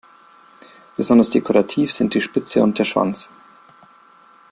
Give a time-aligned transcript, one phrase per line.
[0.97, 3.29] Besonders dekorativ sind die Spitze und der Schwanz.